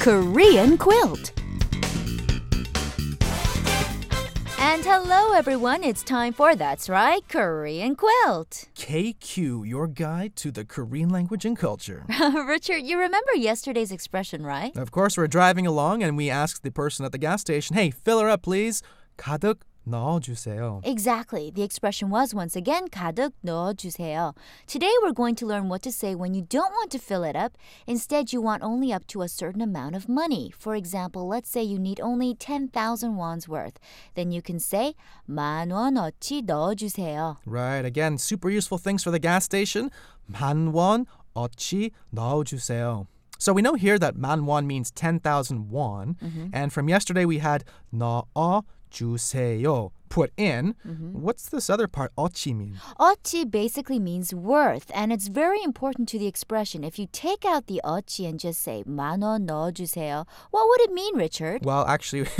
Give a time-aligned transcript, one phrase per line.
[0.00, 1.32] Korean quilt.
[4.58, 5.84] And hello, everyone.
[5.84, 8.68] It's time for That's Right, Korean Quilt.
[8.76, 12.06] KQ, your guide to the Korean language and culture.
[12.48, 14.74] Richard, you remember yesterday's expression, right?
[14.74, 17.90] of course, we're driving along and we asked the person at the gas station, hey,
[17.90, 18.82] fill her up, please.
[19.18, 19.58] 가득
[19.89, 20.81] 넣어주세요.
[20.83, 21.51] Exactly.
[21.51, 24.33] The expression was once again 가득 넣어주세요.
[24.65, 27.35] Today we're going to learn what to say when you don't want to fill it
[27.35, 27.55] up.
[27.85, 30.51] Instead, you want only up to a certain amount of money.
[30.57, 33.77] For example, let's say you need only 10,000 won's worth.
[34.15, 34.95] Then you can say
[35.29, 37.37] 만 원어치 넣어주세요.
[37.45, 39.91] Right, again, super useful things for the gas station.
[40.31, 43.05] 만원 어치 넣어주세요.
[43.37, 46.15] So we know here that 만원 means 10,000 won.
[46.53, 47.63] And from yesterday we had
[47.93, 50.75] 넣어 주세요, put in.
[51.11, 52.79] What's this other part, 어치 mean?
[52.97, 56.83] 어치 basically means worth, and it's very important to the expression.
[56.83, 61.17] If you take out the 어치 and just say 만원 넣어주세요, what would it mean,
[61.17, 61.65] Richard?
[61.65, 62.27] Well, actually,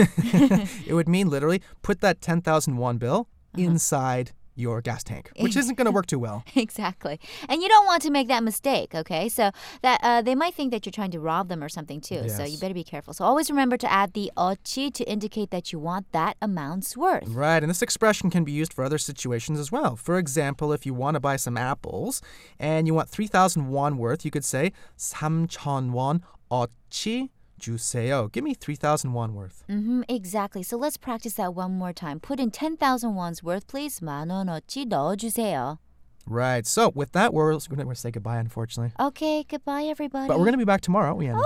[0.88, 5.77] it would mean literally put that 10,000 won bill inside your gas tank, which isn't
[5.77, 6.45] going to work too well.
[6.55, 7.19] exactly.
[7.49, 9.29] And you don't want to make that mistake, okay?
[9.29, 9.51] So
[9.83, 12.23] that uh, they might think that you're trying to rob them or something too.
[12.27, 12.37] Yes.
[12.37, 13.15] So you better be careful.
[13.15, 17.29] So always remember to add the ochi to indicate that you want that amount's worth.
[17.29, 17.63] Right.
[17.63, 19.97] And this expression can be used for other situations as well.
[19.97, 22.23] For example, if you want to buy some apples
[22.59, 28.30] and you want 3,000 won worth, you could say 3,000 won ochi 치 주세요.
[28.32, 29.64] Give me 3,000 won worth.
[29.68, 30.62] hmm exactly.
[30.62, 32.20] So let's practice that one more time.
[32.20, 34.02] Put in 10,000 won's worth, please.
[34.02, 35.80] 만 원어치 넣어주세요.
[36.28, 38.94] Right, so with that, we're going to say goodbye, unfortunately.
[39.00, 40.28] Okay, goodbye, everybody.
[40.28, 41.14] But we're going to be back tomorrow.
[41.14, 41.38] We, Oh,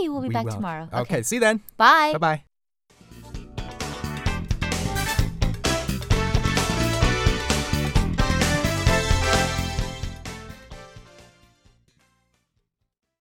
[0.00, 0.08] yay!
[0.08, 0.52] We'll be we back will.
[0.54, 0.88] tomorrow.
[0.90, 1.60] Okay, see you then.
[1.76, 2.12] Bye.
[2.12, 2.49] Bye bye.